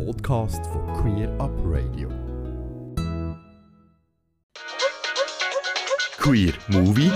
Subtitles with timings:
[0.00, 2.08] Podcast von Queer Up Radio.
[6.18, 7.10] Queer Movie?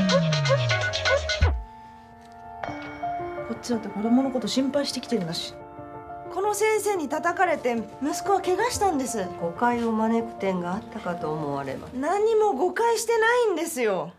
[3.48, 5.54] こっちだって子供のこと心配してきてるんだし
[6.30, 9.25] この先生に叩かれて息子は怪我したんです。
[9.41, 11.93] 誤解を招く点があったかと思われます。
[11.93, 14.12] 何も誤解してないんですよ。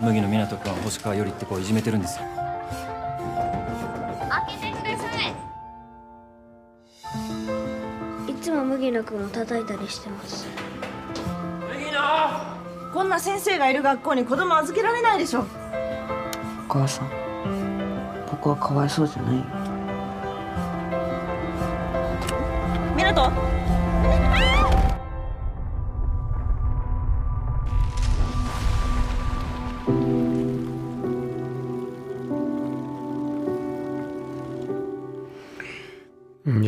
[0.00, 2.47] 麦野湊君は星川よりって子をいじめてるんですよ
[8.38, 10.46] いいつも麦野君を叩いたりしてます。
[12.94, 15.40] こんな先生がいる学校に子供預けられないでしょ。
[15.40, 15.44] お
[16.72, 17.08] 母さん
[18.30, 19.44] 僕はかわいそうじゃないよ。
[22.96, 23.47] 湊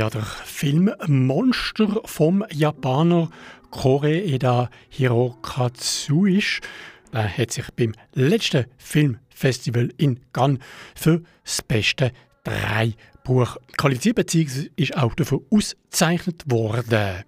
[0.01, 3.29] Ja, der Film Monster vom Japaner
[3.71, 6.63] Koreeda Hirokatsuishi
[7.13, 10.61] der hat sich beim letzten Filmfestival in Cannes
[10.95, 12.13] für das beste
[12.45, 14.71] Drei-Buch qualifiziert bzw.
[14.77, 17.25] ist auch dafür ausgezeichnet worden.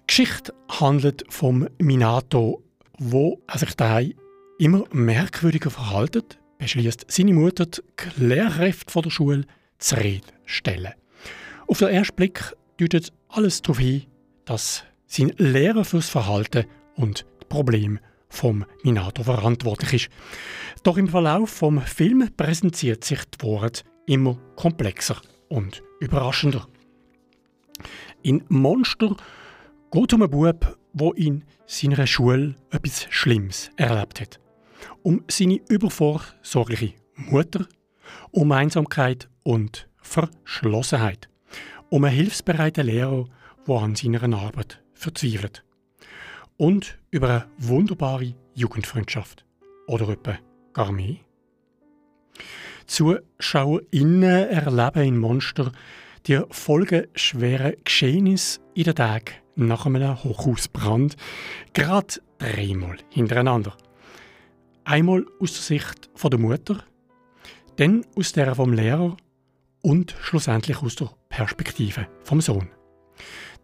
[0.00, 2.62] Die Geschichte handelt vom Minato,
[2.98, 4.12] wo er sich daheim
[4.58, 7.80] immer merkwürdiger verhaltet, beschließt seine Mutter, die
[8.22, 9.46] Lehrkräfte der Schule
[9.78, 10.92] zu Rede stellen.
[11.66, 14.04] Auf den ersten Blick deutet alles darauf hin,
[14.44, 20.08] dass sein Lehrer fürs Verhalten und die Probleme vom Minato verantwortlich ist.
[20.82, 25.16] Doch im Verlauf vom Film präsentiert sich die Wahrheit immer komplexer
[25.48, 26.66] und überraschender.
[28.22, 29.16] In Monster
[29.90, 34.40] geht um einen Bub, der in seiner Schule etwas Schlimmes erlebt hat.
[35.02, 37.66] Um seine übervorsorgliche Mutter,
[38.32, 41.28] um Einsamkeit und Verschlossenheit.
[41.90, 43.26] Um einen hilfsbereiten Lehrer,
[43.66, 45.64] der an seiner Arbeit verzweifelt.
[46.56, 49.44] Und über eine wunderbare Jugendfreundschaft.
[49.86, 50.38] Oder etwa
[50.72, 51.16] gar mehr.
[52.86, 55.72] ZuschauerInnen erleben in Monster
[56.26, 61.16] die folgenschweren Geschehnisse in den Tagen nach einem Hochhausbrand
[61.72, 63.76] gerade dreimal hintereinander.
[64.84, 66.84] Einmal aus der Sicht der Mutter,
[67.76, 69.16] dann aus der vom Lehrer
[69.84, 72.70] und schlussendlich aus der Perspektive vom Sohn.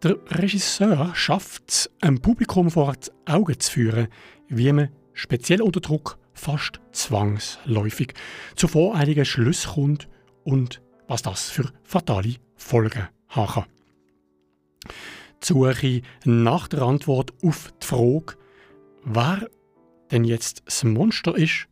[0.03, 4.09] Der Regisseur schafft es, einem Publikum vor die Augen zu führen,
[4.49, 8.13] wie man speziell unter Druck fast zwangsläufig
[8.55, 10.09] zu voreiligen Schlüssen kommt
[10.45, 13.65] und was das für fatale Folgen haben kann.
[15.43, 18.37] Die Suche nach der Antwort auf die Frage,
[19.05, 19.49] wer
[20.11, 21.67] denn jetzt das Monster ist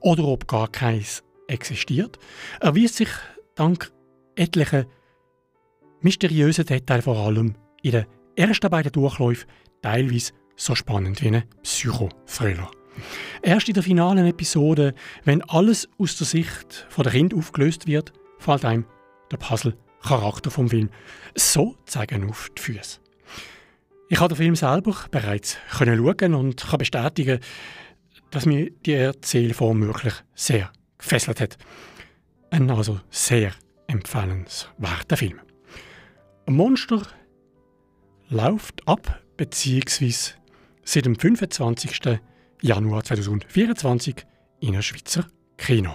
[0.00, 2.18] oder ob gar keins existiert,
[2.60, 3.10] erwies sich
[3.56, 3.90] dank
[4.36, 4.86] etlichen
[6.00, 8.06] mysteriösen Details vor allem in den
[8.36, 9.48] ersten beiden Durchläufen
[9.82, 12.70] teilweise so spannend wie ein Psychothriller.
[13.42, 14.94] Erst in der finalen Episode,
[15.24, 18.86] wenn alles aus der Sicht von der Kind aufgelöst wird, fällt einem
[19.30, 20.90] der Puzzle-Charakter vom Film
[21.34, 23.00] so zeigen auf die Füße.
[24.08, 27.40] Ich habe den Film selber bereits können schauen und kann bestätigen,
[28.30, 31.58] dass mir die Erzählform wirklich sehr gefesselt hat.
[32.50, 33.52] Ein also sehr
[33.86, 35.40] empfehlenswerter Film.
[36.46, 37.02] Monster
[38.28, 40.34] läuft ab, beziehungsweise
[40.84, 42.20] seit dem 25.
[42.62, 44.26] Januar 2024
[44.60, 45.94] in einem Schweizer Kino.